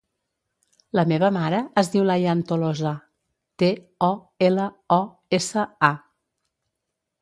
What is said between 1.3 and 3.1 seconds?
mare es diu Layan Tolosa: